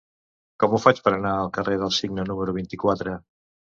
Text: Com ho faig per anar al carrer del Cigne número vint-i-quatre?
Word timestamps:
Com 0.63 0.71
ho 0.71 0.79
faig 0.85 1.01
per 1.07 1.13
anar 1.17 1.33
al 1.41 1.51
carrer 1.57 1.77
del 1.83 1.93
Cigne 1.99 2.27
número 2.31 2.57
vint-i-quatre? 2.59 3.15